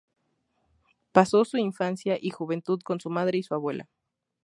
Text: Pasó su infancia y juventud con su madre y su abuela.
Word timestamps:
Pasó 1.11 1.45
su 1.45 1.59
infancia 1.59 2.17
y 2.19 2.31
juventud 2.31 2.79
con 2.83 2.99
su 2.99 3.11
madre 3.11 3.37
y 3.37 3.43
su 3.43 3.53
abuela. 3.53 3.87